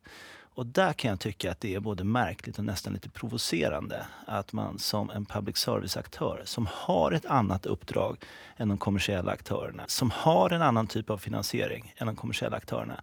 [0.55, 4.53] Och där kan jag tycka att det är både märkligt och nästan lite provocerande att
[4.53, 8.25] man som en public service-aktör som har ett annat uppdrag
[8.57, 13.01] än de kommersiella aktörerna, som har en annan typ av finansiering än de kommersiella aktörerna,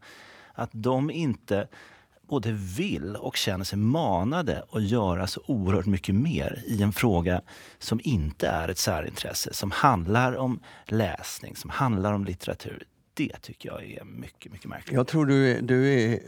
[0.53, 1.67] att de inte
[2.27, 7.41] både vill och känner sig manade att göra så oerhört mycket mer i en fråga
[7.79, 12.83] som inte är ett särintresse, som handlar om läsning, som handlar om litteratur
[13.17, 14.95] det tycker jag är mycket, mycket märkligt.
[14.95, 16.19] Jag tror du, du, är,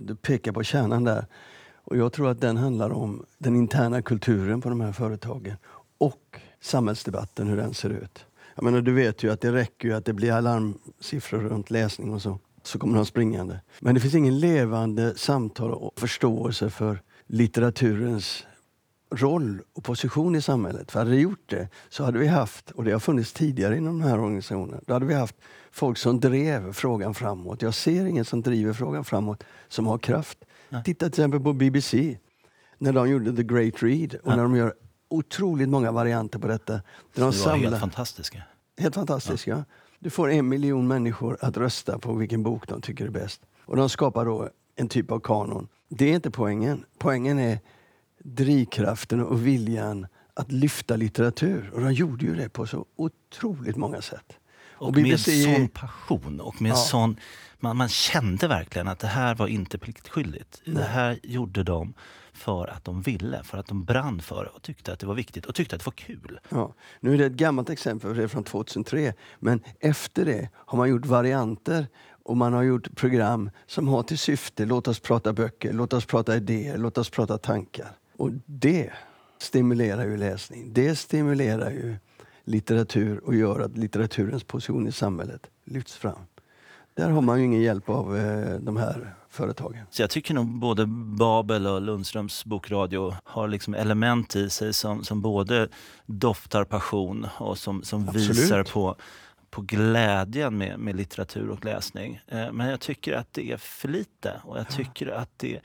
[0.00, 1.26] du pekar på kärnan där.
[1.74, 5.56] Och jag tror att den handlar om den interna kulturen på de här företagen
[5.98, 8.26] och samhällsdebatten, hur den ser ut.
[8.54, 12.14] Jag menar, du vet ju att det räcker ju att det blir alarmsiffror runt läsning
[12.14, 12.38] och så.
[12.62, 13.60] Så kommer de springande.
[13.80, 18.46] Men det finns ingen levande samtal och förståelse för litteraturens
[19.16, 20.92] roll och position i samhället.
[20.92, 23.98] För hade det gjort det så hade vi haft, och det har funnits tidigare inom
[23.98, 25.36] den här organisationen, då hade vi haft
[25.70, 27.62] folk som drev frågan framåt.
[27.62, 30.38] Jag ser ingen som driver frågan framåt som har kraft.
[30.68, 30.84] Nej.
[30.84, 32.18] Titta till exempel på BBC,
[32.78, 34.36] när de gjorde The Great Read och ja.
[34.36, 34.74] när de gör
[35.08, 36.72] otroligt många varianter på detta.
[36.72, 36.82] Där
[37.14, 37.70] de det var samlar...
[37.70, 38.42] helt fantastiska.
[38.78, 39.50] Helt fantastiska.
[39.50, 39.64] Ja.
[39.98, 43.42] Du får en miljon människor att rösta på vilken bok de tycker är bäst.
[43.64, 45.68] Och de skapar då en typ av kanon.
[45.88, 46.84] Det är inte poängen.
[46.98, 47.58] Poängen är
[48.26, 51.70] drivkraften och viljan att lyfta litteratur.
[51.74, 54.38] Och de gjorde ju det på så otroligt många sätt.
[54.78, 55.46] Och, och BBC...
[55.46, 56.76] med sån passion och med ja.
[56.76, 57.16] sån...
[57.58, 60.62] Man, man, kände verkligen att det här var inte pliktskyldigt.
[60.64, 60.76] Nej.
[60.76, 61.94] Det här gjorde de
[62.32, 65.14] för att de ville, för att de brann för det och tyckte att det var
[65.14, 66.40] viktigt och tyckte att det var kul.
[66.48, 66.74] Ja.
[67.00, 69.12] Nu är det ett gammalt exempel, det är från 2003.
[69.38, 71.86] Men efter det har man gjort varianter
[72.24, 76.06] och man har gjort program som har till syfte låt oss prata böcker, låt oss
[76.06, 77.96] prata idéer, låt oss prata tankar.
[78.18, 78.90] Och det
[79.38, 80.72] stimulerar ju läsning.
[80.72, 81.96] Det stimulerar ju
[82.44, 86.18] litteratur och gör att litteraturens position i samhället lyfts fram.
[86.94, 89.86] Där har man ju ingen hjälp av eh, de här företagen.
[89.90, 90.86] Så jag tycker nog både
[91.18, 95.68] Babel och Lundströms bokradio har liksom element i sig som, som både
[96.06, 98.96] doftar passion och som, som visar på
[99.50, 102.20] på glädjen med, med litteratur och läsning.
[102.26, 105.60] Eh, men jag tycker att det är för lite och jag tycker att det,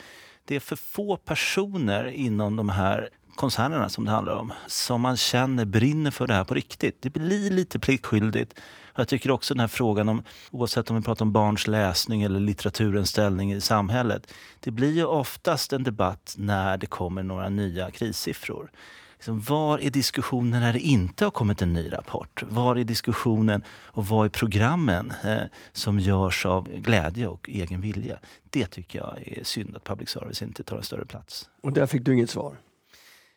[0.52, 5.18] det är för få personer inom de här koncernerna som det handlar om, som man
[5.18, 7.02] känner brinner för det här på riktigt.
[7.02, 8.60] Det blir lite pliktskyldigt.
[8.96, 12.40] Jag tycker också den här frågan om, oavsett om vi pratar om barns läsning eller
[12.40, 17.92] litteraturens ställning i samhället, det blir ju oftast en debatt när det kommer några nya
[17.92, 18.72] krissiffror.
[19.22, 22.44] Liksom, var är diskussionen när det inte har kommit en ny rapport?
[22.50, 28.20] Var är diskussionen och vad är programmen eh, som görs av glädje och egen vilja?
[28.50, 31.50] Det tycker jag är synd att public service inte tar en större plats.
[31.64, 32.58] Och där fick du inget svar?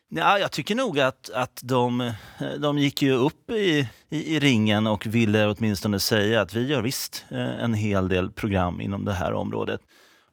[0.09, 2.13] Ja, jag tycker nog att, att de, eh,
[2.59, 6.81] de gick ju upp i, i, i, ringen och ville åtminstone säga att vi gör
[6.81, 9.81] visst eh, en hel del program inom det här området.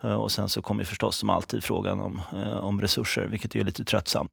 [0.03, 2.21] Eh, och sen så kommer förstås som alltid frågan om,
[2.61, 4.31] om resurser, vilket är lite tröttsamt.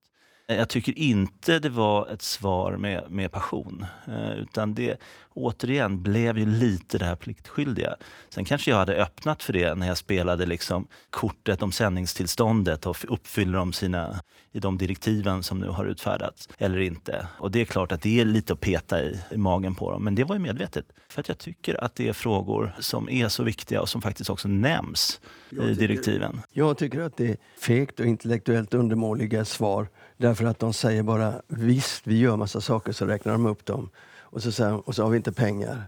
[0.52, 3.86] Jag tycker inte det var ett svar med, med passion.
[4.08, 4.98] Eh, utan det
[5.34, 7.96] återigen blev ju lite det här pliktskyldiga.
[8.30, 12.98] Sen kanske jag hade öppnat för det när jag spelade liksom kortet om sändningstillståndet och
[13.08, 14.20] uppfyller de sina
[14.52, 17.28] i de direktiven som nu har utfärdats eller inte.
[17.38, 20.04] Och det är klart att det är lite att peta i, i magen på dem.
[20.04, 20.86] Men det var ju medvetet.
[21.10, 24.30] För att jag tycker att det är frågor som är så viktiga och som faktiskt
[24.30, 26.42] också nämns i direktiven.
[26.52, 29.88] Jag tycker att det är fegt och intellektuellt undermåliga svar
[30.20, 33.90] Därför att de säger bara visst, vi gör massa saker, så räknar de upp dem.
[34.20, 35.84] Och så, säger, och så har vi inte pengar.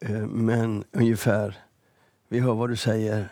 [0.00, 1.56] Eh, men ungefär,
[2.28, 3.28] vi hör vad du säger.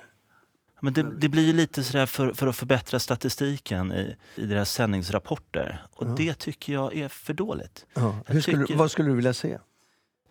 [0.80, 4.72] Men det, det blir ju lite sådär för, för att förbättra statistiken i, i deras
[4.72, 5.84] sändningsrapporter.
[5.92, 6.14] Och ja.
[6.16, 7.86] det tycker jag är för dåligt.
[7.94, 8.20] Ja.
[8.26, 9.58] Skulle, tycker, vad skulle du vilja se?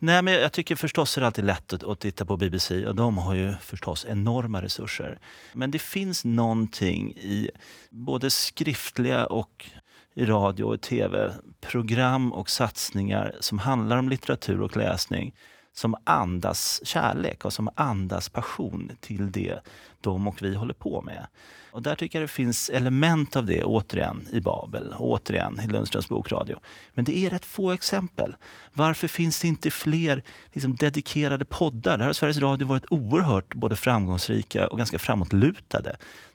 [0.02, 2.96] Nej, men jag tycker förstås är det alltid lätt att, att, titta på BBC och
[2.96, 5.20] de har ju förstås enorma resurser.
[5.54, 7.50] Men det finns någonting i
[7.90, 9.72] både skriftliga och
[10.20, 15.36] i radio och tv, program och satsningar som handlar om litteratur och läsning
[15.74, 19.60] som andas kärlek och som andas passion till det
[20.02, 21.28] de och vi håller på med.
[21.72, 26.10] Och där tycker jag det finns element av det återigen i Babel, återigen i Lundströms
[26.10, 26.60] bokradio.
[26.94, 28.36] Men det är rätt få exempel.
[28.74, 31.98] Varför finns det inte fler liksom, dedikerade poddar?
[31.98, 35.90] Där har Sveriges Radio varit oerhört både framgångsrika och ganska framåtlutade.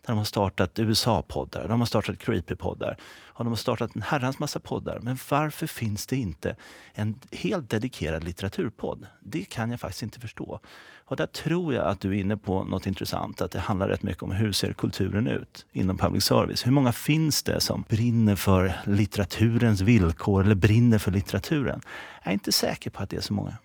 [0.07, 2.97] Där de har startat USA-poddar, de har startat creepy-poddar
[3.37, 4.99] har de startat en herrans massa poddar.
[5.03, 6.57] Men varför finns det inte
[6.93, 9.07] en helt dedikerad litteraturpodd?
[9.21, 10.61] Det kan jag faktiskt inte förstå.
[11.07, 14.03] Och där tror jag att du är inne på något intressant, att det handlar rätt
[14.03, 16.67] mycket om hur ser kulturen ut inom public service?
[16.67, 21.81] Hur många finns det som brinner för litteraturens villkor eller brinner för litteraturen?
[22.23, 23.57] Jag är inte säker på att det är så många.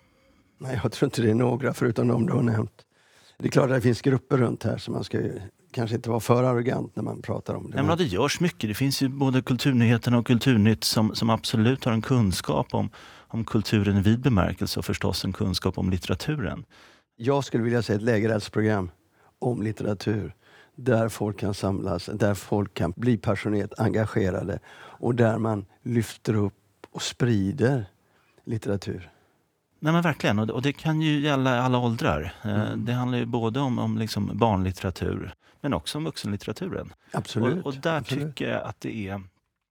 [0.58, 2.84] Nej, jag tror inte det är några förutom de du har nämnt.
[3.38, 5.18] Det är klart att det finns grupper runt här som man ska
[5.70, 7.76] kanske inte vara för arrogant när man pratar om det.
[7.76, 8.70] Nej, men det görs mycket.
[8.70, 12.90] Det finns ju både Kulturnyheterna och Kulturnytt som, som absolut har en kunskap om,
[13.28, 16.64] om kulturen i vid bemärkelse och förstås en kunskap om litteraturen.
[17.16, 18.90] Jag skulle vilja se ett lägereldsprogram
[19.38, 20.34] om litteratur
[20.76, 26.54] där folk kan samlas, där folk kan bli passionerat engagerade och där man lyfter upp
[26.90, 27.84] och sprider
[28.44, 29.10] litteratur.
[29.82, 32.34] Nej men verkligen, och det, och det kan ju gälla alla åldrar.
[32.42, 32.84] Eh, mm.
[32.84, 36.92] Det handlar ju både om, om liksom barnlitteratur men också om vuxenlitteraturen.
[37.12, 37.58] Absolut.
[37.58, 38.26] Och, och där Absolut.
[38.26, 39.22] tycker jag att det är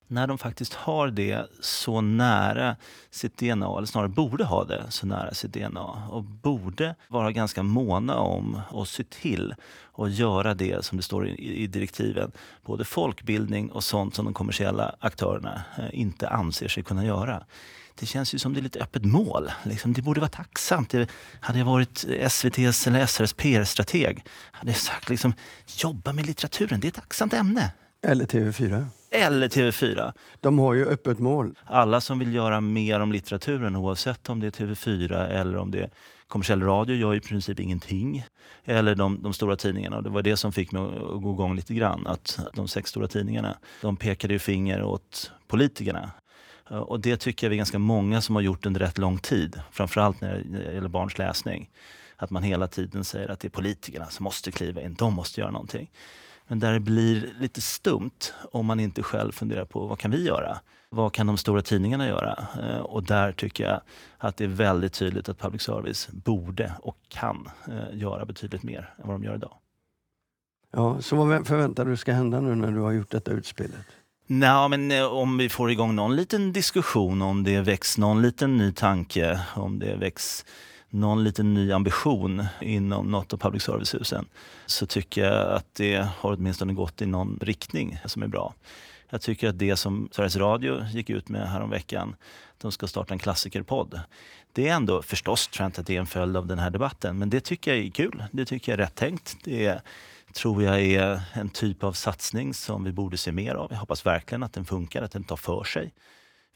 [0.10, 2.76] när de faktiskt har det så nära
[3.10, 7.64] sitt DNA, eller snarare borde ha det så nära sitt DNA och borde vara ganska
[7.64, 9.56] måna om och se till
[9.98, 12.32] att göra det som det står i, i direktiven.
[12.66, 17.44] Både folkbildning och sånt som de kommersiella aktörerna eh, inte anser sig kunna göra
[18.00, 19.52] det känns ju som det är lite öppet mål.
[19.64, 20.90] Liksom, det borde vara tacksamt.
[20.90, 25.34] Det, hade jag varit SVTs eller SRs PR-strateg hade jag sagt liksom,
[25.78, 27.72] jobba med litteraturen, det är ett tacksamt ämne.
[28.02, 28.86] Eller TV4.
[29.12, 30.14] Eller TV4.
[30.40, 31.56] De har ju öppet mål.
[31.66, 35.80] Alla som vill göra mer om litteraturen, oavsett om det är TV4 eller om det
[35.80, 35.90] är
[36.28, 38.26] kommersiell radio, gör i princip ingenting.
[38.66, 40.02] Eller de, de stora tidningarna.
[40.02, 42.08] Det var det som fick mig att gå igång lite grann.
[42.08, 46.12] Att de sex stora tidningarna, de pekade ju finger åt politikerna.
[46.72, 49.18] Eh, och det tycker jag vi är ganska många som har gjort under rätt lång
[49.18, 49.62] tid.
[49.72, 51.70] Framförallt när det gäller barns läsning.
[52.16, 55.42] Att man hela tiden säger att det är politikerna som måste kliva in, de måste
[55.42, 55.92] göra någonting.
[56.48, 60.26] Men där det blir lite stumt om man inte själv funderar på vad kan vi
[60.26, 60.60] göra?
[60.90, 62.48] Vad kan de stora tidningarna göra?
[62.64, 63.82] Eh, och där tycker jag
[64.18, 68.94] att det är väldigt tydligt att public service borde och kan eh, göra betydligt mer
[68.98, 69.54] än vad de gör idag.
[70.72, 73.86] Ja, så vad förväntar du ska hända nu när du har gjort detta utspelet?
[74.32, 78.58] Nej, men eh, om vi får igång någon liten diskussion, om det väcks någon liten
[78.58, 80.46] ny tanke, om det väcks
[80.90, 84.26] någon liten ny ambition inom något av public service-husen
[84.66, 88.54] så tycker jag att det har åtminstone gått i någon riktning som är bra.
[89.10, 92.16] Jag tycker att det som Sveriges Radio gick ut med häromveckan,
[92.58, 94.00] de ska starta en klassikerpodd.
[94.54, 96.70] Det är ändå, förstås tror jag inte att det är en följd av den här
[96.70, 98.24] debatten, men det tycker jag är kul.
[98.32, 99.38] Det tycker jag är rätt tänkt.
[99.44, 99.82] Det är,
[100.34, 103.72] tror jag är en typ av satsning som vi borde se mer av.
[103.72, 105.94] Jag hoppas verkligen att den funkar, att den tar för sig.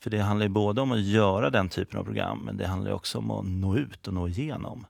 [0.03, 2.91] För det handlar ju både om att göra den typen av program, men det handlar
[2.91, 4.85] också om att nå ut och nå igenom.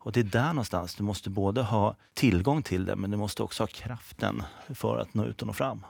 [0.00, 3.42] Och det är där någonstans, du måste både ha tillgång till det, men du måste
[3.42, 4.42] också ha kraften
[4.74, 5.84] för att nå ut och nå fram.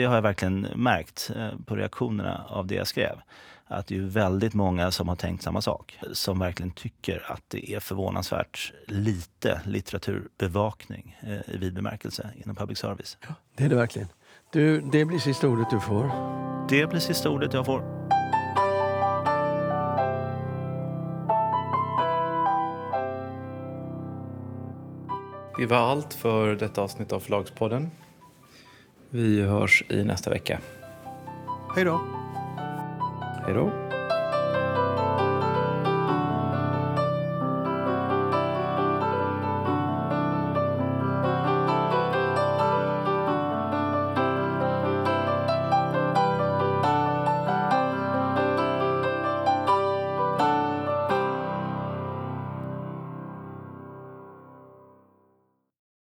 [0.00, 3.20] Det har jag verkligen märkt eh, på reaktionerna av det jag skrev.
[3.66, 5.98] Att det är väldigt många som har tänkt samma sak.
[6.12, 12.78] Som verkligen tycker att det är förvånansvärt lite litteraturbevakning eh, i vid bemärkelse inom public
[12.78, 13.18] service.
[13.28, 14.08] Ja, det är det verkligen.
[14.52, 16.10] Du, det blir sista ordet du får.
[16.68, 17.80] Det blir sista ordet jag får.
[25.58, 27.90] Det var allt för detta avsnitt av Förlagspodden.
[29.10, 30.60] Vi hörs i nästa vecka.
[31.76, 32.00] Hej då.
[33.46, 33.89] Hej då.